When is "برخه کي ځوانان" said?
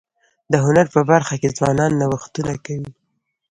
1.11-1.91